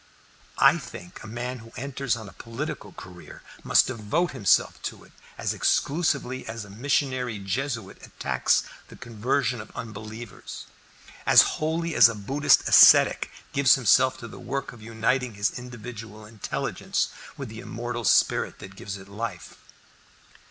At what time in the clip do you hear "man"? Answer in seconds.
1.27-1.59